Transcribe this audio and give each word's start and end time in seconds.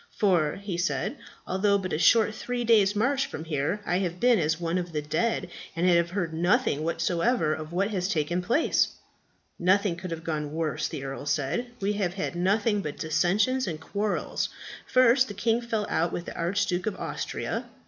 "For," 0.17 0.55
he 0.55 0.79
said, 0.79 1.17
"although 1.45 1.77
but 1.77 1.93
a 1.93 1.99
short 1.99 2.33
three 2.33 2.63
days' 2.63 2.95
march 2.95 3.27
from 3.27 3.43
here, 3.45 3.81
I 3.85 3.99
have 3.99 4.19
been 4.19 4.39
as 4.39 4.59
one 4.59 4.79
of 4.79 4.93
the 4.93 5.01
dead, 5.03 5.51
and 5.75 5.85
have 5.87 6.09
heard 6.09 6.33
nothing 6.33 6.81
whatever 6.83 7.53
of 7.53 7.71
what 7.71 7.91
has 7.91 8.09
taken 8.09 8.41
place." 8.41 8.93
"Nothing 9.59 9.95
could 9.95 10.09
have 10.09 10.23
gone 10.23 10.53
worse," 10.55 10.87
the 10.87 11.03
earl 11.03 11.27
said. 11.27 11.67
"We 11.79 11.93
have 11.93 12.15
had 12.15 12.35
nothing 12.35 12.81
but 12.81 12.97
dissensions 12.97 13.67
and 13.67 13.79
quarrels. 13.79 14.49
First, 14.87 15.27
the 15.27 15.35
king 15.35 15.61
fell 15.61 15.85
out 15.87 16.11
with 16.11 16.25
the 16.25 16.35
Archduke 16.35 16.87
of 16.87 16.95
Austria." 16.95 17.65